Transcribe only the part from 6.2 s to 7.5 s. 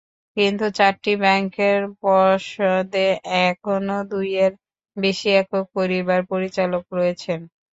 পরিচালক রয়েছেন।